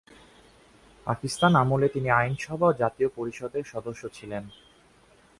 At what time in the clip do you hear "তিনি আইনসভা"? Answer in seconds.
1.87-2.67